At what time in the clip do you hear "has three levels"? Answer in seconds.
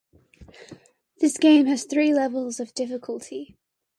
1.67-2.59